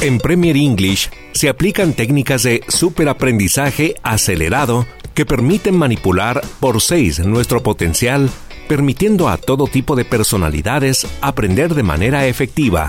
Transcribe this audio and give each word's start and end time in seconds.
En 0.00 0.20
Premier 0.20 0.56
English 0.56 1.10
se 1.32 1.48
aplican 1.48 1.92
técnicas 1.92 2.44
de 2.44 2.62
superaprendizaje 2.68 3.96
acelerado 4.04 4.86
que 5.12 5.26
permiten 5.26 5.76
manipular 5.76 6.40
por 6.60 6.80
seis 6.80 7.18
nuestro 7.18 7.64
potencial, 7.64 8.30
permitiendo 8.68 9.28
a 9.28 9.38
todo 9.38 9.66
tipo 9.66 9.96
de 9.96 10.04
personalidades 10.04 11.04
aprender 11.20 11.74
de 11.74 11.82
manera 11.82 12.28
efectiva. 12.28 12.86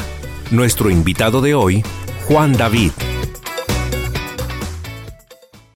Nuestro 0.52 0.92
invitado 0.92 1.42
de 1.42 1.56
hoy, 1.56 1.84
Juan 2.28 2.54
David. 2.54 2.92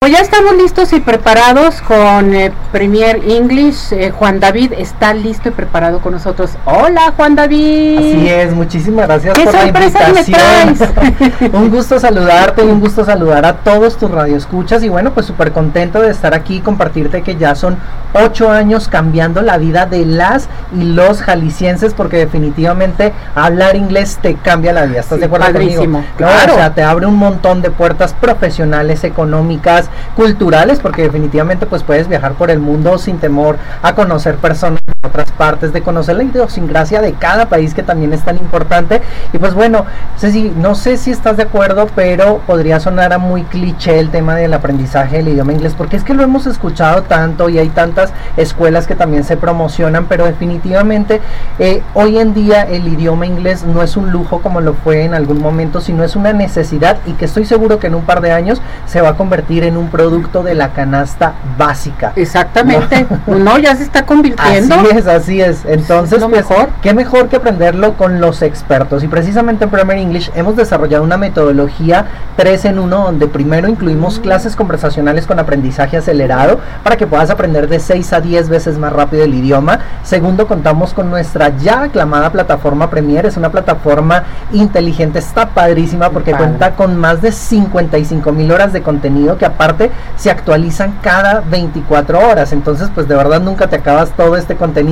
Pues 0.04 0.12
ya 0.12 0.20
estamos 0.20 0.58
listos 0.58 0.92
y 0.92 1.00
preparados 1.00 1.82
con 1.82 2.34
eh, 2.36 2.52
Premier 2.74 3.22
English. 3.26 3.94
Eh, 3.94 4.12
Juan 4.12 4.42
David 4.42 4.74
está 4.78 5.14
listo 5.14 5.48
y 5.48 5.52
preparado 5.54 6.02
con 6.02 6.12
nosotros. 6.12 6.58
Hola, 6.66 7.14
Juan 7.16 7.36
David. 7.36 8.00
Así 8.00 8.28
es, 8.28 8.52
muchísimas 8.54 9.08
gracias 9.08 9.40
por 9.40 9.54
la 9.54 9.68
invitación. 9.68 11.54
un 11.54 11.70
gusto 11.70 12.02
saludarte 12.02 12.66
y 12.66 12.68
un 12.68 12.82
gusto 12.82 13.06
saludar 13.06 13.46
a 13.46 13.54
todos 13.60 13.96
tus 13.96 14.12
radioescuchas. 14.12 14.84
Y 14.84 14.90
bueno, 14.90 15.14
pues 15.14 15.26
súper 15.26 15.54
contento 15.54 16.02
de 16.02 16.12
estar 16.12 16.34
aquí 16.34 16.58
y 16.58 16.60
compartirte 16.60 17.22
que 17.22 17.38
ya 17.38 17.56
son 17.56 17.78
ocho 18.12 18.52
años 18.52 18.90
cambiando 18.90 19.42
la 19.42 19.58
vida 19.58 19.86
de 19.86 20.06
las 20.06 20.50
y 20.78 20.84
los 20.84 21.22
jaliscienses, 21.22 21.94
porque 21.94 22.18
definitivamente 22.18 23.14
hablar 23.36 23.78
inglés 23.78 24.20
te 24.22 24.36
cambia 24.36 24.74
la 24.74 24.84
vida. 24.84 25.00
¿Estás 25.00 25.22
de 25.22 25.28
acuerdo 25.28 25.54
conmigo? 25.54 26.04
Claro. 26.18 26.56
O 26.56 26.58
sea, 26.58 26.74
te 26.74 26.84
abre 26.84 27.06
un 27.06 27.16
montón 27.16 27.62
de 27.62 27.72
puertas 27.72 28.14
profesionales, 28.14 29.06
económicas 29.06 29.90
culturales, 30.16 30.80
porque 30.80 31.04
definitivamente 31.04 31.66
pues 31.66 31.84
puedes 31.84 32.08
viajar 32.08 32.34
por 32.34 32.52
el 32.52 32.60
mundo 32.60 32.98
sin 32.98 33.20
temor 33.20 33.58
a 33.82 33.96
conocer 33.96 34.36
personas 34.36 34.80
otras 35.04 35.32
partes, 35.32 35.74
de 35.74 35.82
conocer 35.82 36.16
la 36.16 36.24
idiosincrasia 36.24 37.02
de 37.02 37.14
cada 37.14 37.48
país 37.48 37.74
que 37.74 37.84
también 37.84 38.14
es 38.14 38.22
tan 38.24 38.38
importante. 38.38 39.02
Y 39.34 39.38
pues 39.38 39.54
bueno, 39.54 39.86
Ceci, 40.18 40.54
no 40.56 40.76
sé 40.76 40.98
si 40.98 41.12
estás 41.12 41.36
de 41.38 41.44
acuerdo, 41.44 41.88
pero 41.94 42.40
podría 42.48 42.80
sonar 42.80 43.12
a 43.12 43.18
muy 43.18 43.44
cliché 43.44 44.00
el 44.00 44.10
tema 44.10 44.36
del 44.36 44.54
aprendizaje 44.54 45.18
del 45.18 45.28
idioma 45.28 45.52
inglés, 45.54 45.74
porque 45.78 45.98
es 45.98 46.04
que 46.04 46.14
lo 46.14 46.24
hemos 46.24 46.48
escuchado 46.48 47.04
tanto 47.04 47.50
y 47.50 47.60
hay 47.60 47.70
tantas 47.70 48.14
escuelas 48.38 48.88
que 48.88 48.96
también 48.96 49.26
se 49.26 49.36
promocionan, 49.36 50.06
pero 50.06 50.26
definitivamente 50.26 51.20
eh, 51.60 51.82
hoy 51.94 52.18
en 52.18 52.34
día 52.34 52.64
el 52.64 52.88
idioma 52.88 53.26
inglés 53.26 53.66
no 53.66 53.84
es 53.84 53.98
un 53.98 54.12
lujo 54.12 54.42
como 54.42 54.62
lo 54.62 54.74
fue 54.74 55.04
en 55.04 55.14
algún 55.14 55.42
momento, 55.42 55.82
sino 55.82 56.04
es 56.04 56.16
una 56.16 56.32
necesidad 56.32 56.98
y 57.06 57.12
que 57.14 57.26
estoy 57.26 57.46
seguro 57.46 57.78
que 57.78 57.88
en 57.88 57.96
un 57.96 58.04
par 58.04 58.22
de 58.22 58.32
años 58.32 58.62
se 58.86 59.02
va 59.02 59.10
a 59.10 59.16
convertir 59.16 59.66
en 59.66 59.76
un 59.76 59.90
producto 59.90 60.44
de 60.44 60.56
la 60.56 60.70
canasta 60.70 61.34
básica. 61.58 62.14
Exactamente. 62.16 63.06
No, 63.28 63.58
ya 63.58 63.76
se 63.76 63.84
está 63.84 64.06
convirtiendo. 64.06 64.76
Así 64.76 64.93
es, 64.98 65.08
así 65.08 65.42
es. 65.42 65.66
Entonces, 65.66 66.20
lo 66.20 66.30
pues, 66.30 66.50
mejor. 66.50 66.70
qué 66.82 66.94
mejor 66.94 67.28
que 67.28 67.38
aprenderlo 67.38 67.94
con 67.94 68.22
los 68.22 68.42
expertos. 68.42 69.04
Y 69.04 69.08
precisamente 69.08 69.64
en 69.64 69.70
Premier 69.70 69.98
English 69.98 70.32
hemos 70.36 70.56
desarrollado 70.56 71.04
una 71.04 71.18
metodología 71.18 72.06
3 72.38 72.66
en 72.66 72.80
1 72.80 73.04
donde 73.04 73.28
primero 73.28 73.68
incluimos 73.68 74.20
clases 74.20 74.56
conversacionales 74.56 75.26
con 75.26 75.40
aprendizaje 75.40 75.98
acelerado 75.98 76.60
para 76.84 76.98
que 76.98 77.08
puedas 77.08 77.30
aprender 77.30 77.68
de 77.68 77.80
6 77.80 78.14
a 78.14 78.22
10 78.22 78.50
veces 78.50 78.78
más 78.78 78.94
rápido 78.94 79.24
el 79.24 79.34
idioma. 79.34 79.80
Segundo, 80.04 80.48
contamos 80.48 80.94
con 80.94 81.10
nuestra 81.10 81.50
ya 81.58 81.84
aclamada 81.84 82.32
plataforma 82.32 82.90
Premier. 82.90 83.26
Es 83.26 83.38
una 83.38 83.52
plataforma 83.52 84.24
inteligente, 84.52 85.20
está 85.20 85.50
padrísima 85.50 86.10
porque 86.10 86.32
cuenta 86.32 86.76
con 86.76 86.98
más 86.98 87.22
de 87.22 87.32
55 87.32 88.32
mil 88.32 88.52
horas 88.52 88.74
de 88.74 88.82
contenido 88.82 89.38
que 89.38 89.46
aparte 89.46 89.92
se 90.16 90.30
actualizan 90.30 91.00
cada 91.02 91.42
24 91.42 92.20
horas. 92.20 92.52
Entonces, 92.54 92.90
pues 92.94 93.08
de 93.08 93.16
verdad 93.16 93.42
nunca 93.42 93.68
te 93.68 93.76
acabas 93.76 94.12
todo 94.12 94.36
este 94.36 94.56
contenido 94.56 94.83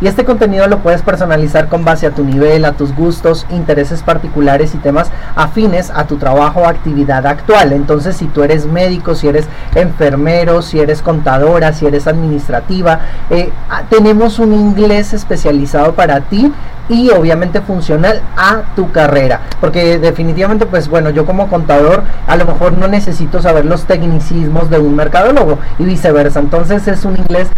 y 0.00 0.06
este 0.06 0.24
contenido 0.24 0.66
lo 0.68 0.78
puedes 0.78 1.02
personalizar 1.02 1.68
con 1.68 1.84
base 1.84 2.06
a 2.06 2.10
tu 2.10 2.24
nivel, 2.24 2.64
a 2.64 2.72
tus 2.72 2.94
gustos, 2.94 3.46
intereses 3.50 4.02
particulares 4.02 4.74
y 4.74 4.78
temas 4.78 5.10
afines 5.34 5.90
a 5.90 6.06
tu 6.06 6.16
trabajo 6.16 6.60
o 6.60 6.66
actividad 6.66 7.26
actual. 7.26 7.72
Entonces, 7.72 8.16
si 8.16 8.26
tú 8.26 8.42
eres 8.42 8.66
médico, 8.66 9.14
si 9.14 9.28
eres 9.28 9.46
enfermero, 9.74 10.62
si 10.62 10.78
eres 10.78 11.02
contadora, 11.02 11.72
si 11.72 11.86
eres 11.86 12.06
administrativa, 12.06 13.00
eh, 13.30 13.50
tenemos 13.90 14.38
un 14.38 14.52
inglés 14.52 15.12
especializado 15.12 15.94
para 15.94 16.20
ti 16.20 16.52
y 16.88 17.10
obviamente 17.10 17.60
funcional 17.60 18.20
a 18.36 18.62
tu 18.76 18.90
carrera. 18.92 19.40
Porque 19.60 19.98
definitivamente, 19.98 20.66
pues 20.66 20.88
bueno, 20.88 21.10
yo 21.10 21.26
como 21.26 21.48
contador 21.48 22.02
a 22.26 22.36
lo 22.36 22.44
mejor 22.44 22.74
no 22.74 22.88
necesito 22.88 23.40
saber 23.40 23.64
los 23.64 23.84
tecnicismos 23.84 24.70
de 24.70 24.78
un 24.78 24.94
mercadólogo 24.94 25.58
y 25.78 25.84
viceversa. 25.84 26.40
Entonces 26.40 26.86
es 26.88 27.04
un 27.04 27.16
inglés 27.16 27.48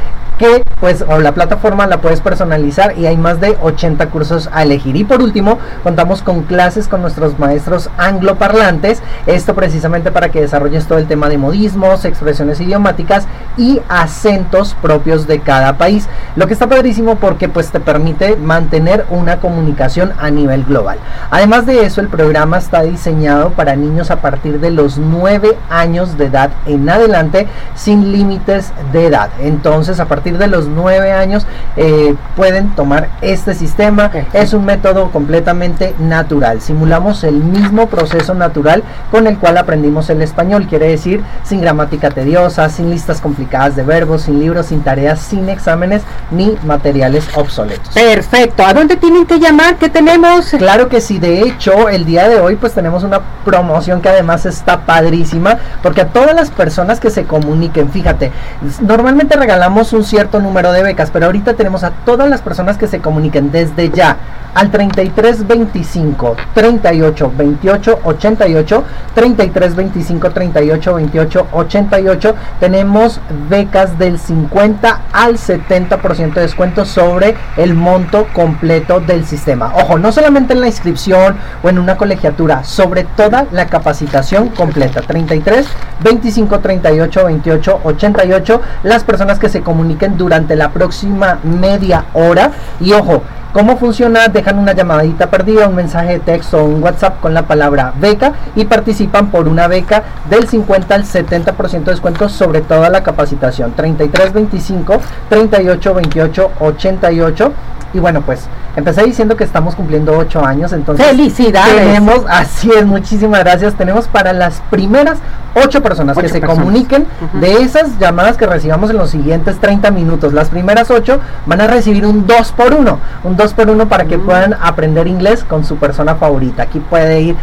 pues 0.84 1.02
o 1.08 1.18
la 1.18 1.32
plataforma 1.32 1.86
la 1.86 2.02
puedes 2.02 2.20
personalizar 2.20 2.98
y 2.98 3.06
hay 3.06 3.16
más 3.16 3.40
de 3.40 3.56
80 3.62 4.10
cursos 4.10 4.50
a 4.52 4.64
elegir. 4.64 4.96
Y 4.96 5.04
por 5.04 5.22
último, 5.22 5.58
contamos 5.82 6.20
con 6.20 6.42
clases 6.42 6.88
con 6.88 7.00
nuestros 7.00 7.38
maestros 7.38 7.88
angloparlantes, 7.96 9.02
esto 9.24 9.54
precisamente 9.54 10.12
para 10.12 10.28
que 10.30 10.42
desarrolles 10.42 10.86
todo 10.86 10.98
el 10.98 11.06
tema 11.06 11.30
de 11.30 11.38
modismos, 11.38 12.04
expresiones 12.04 12.60
idiomáticas 12.60 13.26
y 13.56 13.80
acentos 13.88 14.74
propios 14.80 15.26
de 15.26 15.40
cada 15.40 15.76
país. 15.78 16.08
Lo 16.36 16.46
que 16.46 16.52
está 16.52 16.68
padrísimo 16.68 17.16
porque 17.16 17.48
pues 17.48 17.70
te 17.70 17.80
permite 17.80 18.36
mantener 18.36 19.06
una 19.10 19.38
comunicación 19.38 20.12
a 20.18 20.30
nivel 20.30 20.64
global. 20.64 20.98
Además 21.30 21.66
de 21.66 21.84
eso, 21.84 22.00
el 22.00 22.08
programa 22.08 22.58
está 22.58 22.82
diseñado 22.82 23.50
para 23.50 23.76
niños 23.76 24.10
a 24.10 24.16
partir 24.16 24.60
de 24.60 24.70
los 24.70 24.98
9 24.98 25.56
años 25.70 26.18
de 26.18 26.26
edad 26.26 26.50
en 26.66 26.88
adelante 26.88 27.46
sin 27.74 28.12
límites 28.12 28.72
de 28.92 29.06
edad. 29.06 29.30
Entonces, 29.40 30.00
a 30.00 30.06
partir 30.06 30.38
de 30.38 30.48
los 30.48 30.66
9 30.66 31.12
años 31.12 31.46
eh, 31.76 32.14
pueden 32.36 32.74
tomar 32.74 33.08
este 33.20 33.54
sistema. 33.54 34.10
Es 34.32 34.52
un 34.52 34.64
método 34.64 35.10
completamente 35.10 35.94
natural. 35.98 36.60
Simulamos 36.60 37.24
el 37.24 37.36
mismo 37.36 37.86
proceso 37.86 38.34
natural 38.34 38.82
con 39.10 39.26
el 39.26 39.38
cual 39.38 39.58
aprendimos 39.58 40.10
el 40.10 40.22
español. 40.22 40.66
Quiere 40.66 40.88
decir 40.88 41.22
sin 41.44 41.60
gramática 41.60 42.10
tediosa, 42.10 42.68
sin 42.68 42.90
listas 42.90 43.20
complicadas 43.20 43.43
de 43.44 43.82
verbos, 43.82 44.22
sin 44.22 44.40
libros, 44.40 44.66
sin 44.66 44.82
tareas, 44.82 45.20
sin 45.20 45.48
exámenes 45.48 46.02
ni 46.30 46.56
materiales 46.64 47.28
obsoletos. 47.36 47.94
Perfecto. 47.94 48.64
¿A 48.64 48.74
dónde 48.74 48.96
tienen 48.96 49.26
que 49.26 49.38
llamar? 49.38 49.76
¿Qué 49.76 49.88
tenemos? 49.88 50.46
Claro 50.58 50.88
que 50.88 51.00
sí. 51.00 51.18
De 51.18 51.42
hecho, 51.42 51.88
el 51.88 52.04
día 52.04 52.28
de 52.28 52.40
hoy 52.40 52.56
pues 52.56 52.72
tenemos 52.72 53.04
una 53.04 53.20
promoción 53.44 54.00
que 54.00 54.08
además 54.08 54.46
está 54.46 54.80
padrísima 54.86 55.58
porque 55.82 56.00
a 56.00 56.08
todas 56.08 56.34
las 56.34 56.50
personas 56.50 57.00
que 57.00 57.10
se 57.10 57.24
comuniquen, 57.24 57.90
fíjate, 57.90 58.32
normalmente 58.80 59.36
regalamos 59.36 59.92
un 59.92 60.04
cierto 60.04 60.40
número 60.40 60.72
de 60.72 60.82
becas, 60.82 61.10
pero 61.10 61.26
ahorita 61.26 61.54
tenemos 61.54 61.84
a 61.84 61.90
todas 61.90 62.28
las 62.28 62.42
personas 62.42 62.76
que 62.76 62.88
se 62.88 63.00
comuniquen 63.00 63.52
desde 63.52 63.90
ya 63.90 64.16
al 64.54 64.70
33 64.70 65.46
25 65.46 66.36
38 66.54 67.32
28 67.36 68.00
88 68.04 68.84
33 69.14 69.74
25 69.76 70.30
38 70.30 70.94
28 70.94 71.46
88 71.52 72.34
tenemos 72.60 73.20
becas 73.48 73.98
del 73.98 74.18
50 74.18 75.00
al 75.12 75.36
70% 75.38 76.34
de 76.34 76.40
descuento 76.40 76.84
sobre 76.84 77.34
el 77.56 77.74
monto 77.74 78.26
completo 78.32 79.00
del 79.00 79.24
sistema. 79.24 79.72
Ojo, 79.74 79.98
no 79.98 80.12
solamente 80.12 80.52
en 80.52 80.60
la 80.60 80.66
inscripción 80.66 81.36
o 81.62 81.68
en 81.68 81.78
una 81.78 81.96
colegiatura, 81.96 82.64
sobre 82.64 83.04
toda 83.04 83.46
la 83.50 83.66
capacitación 83.66 84.48
completa. 84.48 85.00
33 85.02 85.66
25 86.02 86.60
38 86.60 87.24
28 87.24 87.80
88 87.84 88.60
las 88.82 89.04
personas 89.04 89.38
que 89.38 89.48
se 89.48 89.62
comuniquen 89.62 90.16
durante 90.16 90.56
la 90.56 90.70
próxima 90.70 91.38
media 91.42 92.06
hora 92.14 92.50
y 92.80 92.92
ojo 92.92 93.22
¿Cómo 93.54 93.76
funciona? 93.76 94.26
Dejan 94.26 94.58
una 94.58 94.72
llamadita 94.72 95.30
perdida, 95.30 95.68
un 95.68 95.76
mensaje 95.76 96.14
de 96.14 96.18
texto 96.18 96.58
o 96.58 96.64
un 96.64 96.82
WhatsApp 96.82 97.20
con 97.20 97.34
la 97.34 97.46
palabra 97.46 97.94
beca 98.00 98.32
y 98.56 98.64
participan 98.64 99.30
por 99.30 99.46
una 99.46 99.68
beca 99.68 100.02
del 100.28 100.48
50 100.48 100.92
al 100.92 101.04
70% 101.04 101.84
de 101.84 101.92
descuento 101.92 102.28
sobre 102.28 102.62
toda 102.62 102.90
la 102.90 103.04
capacitación. 103.04 103.70
33 103.74 104.32
25 104.32 105.00
38 105.28 105.94
28 105.94 106.50
88 106.58 107.52
y 107.92 108.00
bueno, 108.00 108.22
pues 108.22 108.48
empecé 108.74 109.04
diciendo 109.04 109.36
que 109.36 109.44
estamos 109.44 109.76
cumpliendo 109.76 110.18
8 110.18 110.44
años, 110.44 110.72
entonces 110.72 111.06
felicidades. 111.06 111.76
Tenemos, 111.76 112.24
así 112.28 112.72
es, 112.76 112.84
muchísimas 112.84 113.44
gracias. 113.44 113.74
Tenemos 113.74 114.08
para 114.08 114.32
las 114.32 114.62
primeras 114.68 115.18
8 115.54 115.82
personas 115.82 116.16
que 116.18 116.28
se 116.28 116.40
comuniquen 116.40 117.06
de 117.34 117.62
esas 117.62 117.98
llamadas 117.98 118.36
que 118.36 118.46
recibamos 118.46 118.90
en 118.90 118.96
los 118.96 119.10
siguientes 119.10 119.58
30 119.58 119.90
minutos. 119.90 120.32
Las 120.32 120.48
primeras 120.48 120.90
8 120.90 121.20
van 121.46 121.60
a 121.60 121.66
recibir 121.66 122.06
un 122.06 122.26
2 122.26 122.52
por 122.52 122.74
1, 122.74 122.98
un 123.24 123.36
2 123.36 123.54
por 123.54 123.70
1 123.70 123.88
para 123.88 124.06
que 124.06 124.18
mm. 124.18 124.24
puedan 124.24 124.54
aprender 124.54 125.06
inglés 125.06 125.44
con 125.44 125.64
su 125.64 125.76
persona 125.76 126.16
favorita. 126.16 126.64
Aquí 126.64 126.80
puede 126.80 127.20
ir 127.20 127.36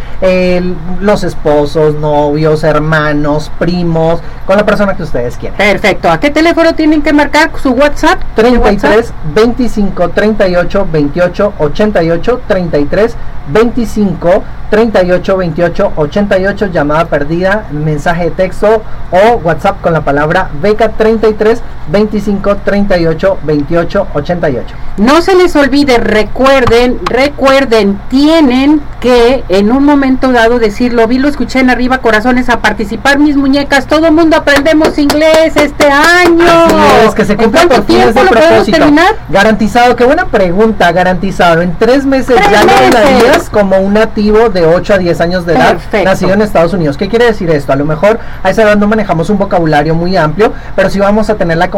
los 0.99 1.23
esposos, 1.23 1.95
novios, 1.95 2.63
hermanos, 2.63 3.51
primos, 3.59 4.21
con 4.45 4.57
la 4.57 4.65
persona 4.65 4.95
que 4.95 5.03
ustedes 5.03 5.37
quieran. 5.37 5.57
Perfecto. 5.57 6.09
¿A 6.09 6.19
qué 6.19 6.29
teléfono 6.29 6.73
tienen 6.73 7.01
que 7.01 7.13
marcar 7.13 7.51
su 7.61 7.71
WhatsApp? 7.71 8.19
33 8.35 9.13
25 9.33 10.09
30 10.09 10.41
38 10.41 10.87
28 10.91 11.53
88 11.59 12.41
33 12.47 13.15
25 13.47 14.43
38 14.69 15.37
28 15.37 15.93
88 15.95 16.65
llamada 16.67 17.05
perdida 17.05 17.67
mensaje 17.71 18.00
de 18.09 18.31
texto 18.31 18.81
o 19.11 19.35
WhatsApp 19.43 19.81
con 19.81 19.93
la 19.93 20.01
palabra 20.01 20.49
beca 20.61 20.89
33 20.89 21.61
25 21.89 22.57
38 22.57 23.39
28 23.43 24.07
88. 24.13 24.75
No 24.97 25.21
se 25.21 25.35
les 25.35 25.55
olvide, 25.55 25.97
recuerden, 25.97 26.99
recuerden, 27.05 27.99
tienen 28.09 28.81
que 28.99 29.43
en 29.49 29.71
un 29.71 29.83
momento 29.83 30.31
dado 30.31 30.59
decirlo, 30.59 31.07
vi, 31.07 31.17
lo 31.17 31.27
escuché 31.27 31.59
en 31.59 31.69
arriba, 31.71 31.97
corazones, 31.99 32.49
a 32.49 32.59
participar 32.59 33.17
mis 33.17 33.35
muñecas, 33.35 33.87
todo 33.87 34.11
mundo 34.11 34.37
aprendemos 34.37 34.97
inglés 34.99 35.55
este 35.55 35.85
año. 35.89 36.45
Así 36.45 37.07
es, 37.07 37.15
que 37.15 37.25
se 37.25 37.35
cumpla 37.35 37.63
¿En 37.63 37.69
por 37.69 37.85
fin 37.85 37.99
ese 38.01 38.23
lo 38.23 38.29
propósito. 38.29 38.77
terminar? 38.77 39.15
Garantizado, 39.29 39.95
qué 39.95 40.03
buena 40.03 40.25
pregunta, 40.25 40.91
garantizado. 40.91 41.61
En 41.61 41.75
tres 41.77 42.05
meses 42.05 42.35
Tres 42.35 42.51
ya 42.51 42.61
lo 42.61 42.67
meses. 42.67 42.95
hablarías 42.95 43.49
como 43.49 43.77
un 43.79 43.93
nativo 43.95 44.49
de 44.49 44.65
8 44.67 44.93
a 44.93 44.97
10 44.99 45.21
años 45.21 45.45
de 45.47 45.53
edad, 45.53 45.71
Perfecto. 45.71 46.09
nacido 46.09 46.33
en 46.33 46.41
Estados 46.43 46.73
Unidos. 46.73 46.95
¿Qué 46.97 47.09
quiere 47.09 47.25
decir 47.25 47.49
esto? 47.49 47.73
A 47.73 47.75
lo 47.75 47.85
mejor 47.85 48.19
a 48.43 48.49
esa 48.51 48.61
edad 48.63 48.77
no 48.77 48.87
manejamos 48.87 49.29
un 49.31 49.39
vocabulario 49.39 49.95
muy 49.95 50.15
amplio, 50.15 50.53
pero 50.75 50.89
sí 50.91 50.99
vamos 50.99 51.29
a 51.31 51.35
tener 51.35 51.57
la, 51.57 51.70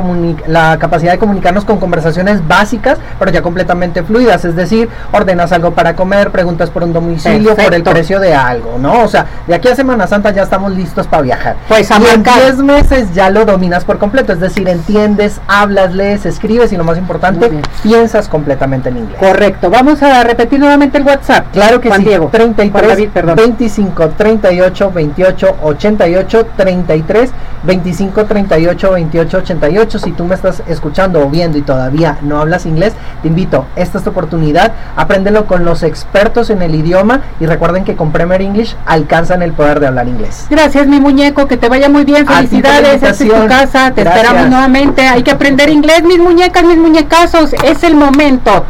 la 0.48 0.78
capacidad 0.80 1.12
de 1.12 1.20
comunicarnos 1.20 1.66
con 1.66 1.80
conversaciones 1.80 2.46
básicas, 2.48 2.98
pero 3.20 3.32
ya 3.32 3.42
completamente 3.42 4.04
fluidas. 4.04 4.46
Es 4.46 4.56
decir, 4.56 4.90
ordenas 5.12 5.52
algo 5.52 5.72
para 5.72 5.96
comer, 5.96 6.32
preguntas 6.32 6.70
por 6.70 6.84
un 6.84 6.94
domicilio, 6.94 7.56
por 7.56 7.74
el 7.74 7.84
precio 7.84 8.20
de 8.20 8.34
algo, 8.34 8.78
¿no? 8.80 9.04
O 9.04 9.08
sea, 9.08 9.26
de 9.48 9.56
aquí 9.56 9.68
a 9.68 9.76
Semana 9.76 10.08
Santa 10.08 10.32
ya 10.32 10.44
estamos 10.44 10.74
listos 10.74 11.08
para 11.08 11.24
viajar. 11.24 11.56
Pues 11.68 11.92
a 11.92 12.00
y 12.00 12.06
en 12.06 12.24
marcar. 12.24 12.42
10 12.44 12.58
meses 12.58 13.14
ya 13.14 13.30
lo 13.30 13.46
dominas 13.46 13.86
por 13.86 13.98
completo, 13.98 14.34
es 14.34 14.40
decir, 14.40 14.68
entiendes, 14.68 15.40
hablas, 15.48 15.94
lees, 15.94 16.26
escribes 16.26 16.72
y 16.74 16.78
lo 16.78 16.84
más 16.84 16.98
importante, 16.98 17.52
piensas 17.82 18.28
completamente 18.28 18.90
en 18.90 18.98
inglés. 18.98 19.18
Correcto, 19.20 19.70
vamos 19.70 20.02
a 20.02 20.24
repetir 20.24 20.60
nuevamente 20.60 20.98
el 20.98 21.04
WhatsApp. 21.04 21.48
Claro 21.52 21.80
que 21.80 21.90
Juan 21.90 22.02
sí, 22.02 22.08
Diego. 22.08 22.30
33 22.32 22.72
Juan 22.72 22.88
David, 22.88 23.10
perdón. 23.14 23.36
25 23.36 24.10
38 24.10 24.92
28 24.92 25.56
88 25.62 26.48
33 26.58 27.32
25 27.64 28.26
38 28.26 28.92
28 28.92 29.38
88 29.38 29.83
si 29.90 30.12
tú 30.12 30.26
me 30.26 30.36
estás 30.36 30.64
escuchando 30.68 31.22
o 31.22 31.30
viendo 31.30 31.58
y 31.58 31.62
todavía 31.62 32.18
no 32.22 32.40
hablas 32.40 32.66
inglés 32.66 32.94
te 33.22 33.28
invito 33.28 33.66
esta 33.76 33.98
es 33.98 34.04
tu 34.04 34.10
oportunidad 34.10 34.74
apréndelo 34.96 35.46
con 35.46 35.66
los 35.66 35.84
expertos 35.84 36.50
en 36.50 36.62
el 36.62 36.76
idioma 36.76 37.22
y 37.40 37.46
recuerden 37.46 37.84
que 37.84 37.96
con 37.96 38.12
Premier 38.12 38.42
English 38.42 38.76
alcanzan 38.86 39.42
el 39.42 39.54
poder 39.54 39.80
de 39.80 39.88
hablar 39.88 40.08
inglés 40.08 40.48
Gracias, 40.50 40.88
mi 40.88 41.00
muñeco, 41.00 41.48
que 41.48 41.58
te 41.58 41.68
vaya 41.68 41.90
muy 41.90 42.04
bien. 42.04 42.26
Felicidades, 42.26 43.02
esta 43.02 43.10
es 43.10 43.18
tu 43.18 43.48
casa. 43.48 43.92
Te 43.92 44.04
Gracias. 44.04 44.24
esperamos 44.24 44.50
nuevamente. 44.50 45.02
Hay 45.08 45.24
que 45.24 45.32
aprender 45.32 45.70
inglés, 45.70 46.04
mis 46.04 46.20
muñecas, 46.20 46.64
mis 46.64 46.78
muñecazos. 46.78 47.54
Es 47.54 47.84
el 47.84 47.96
momento. 47.96 48.66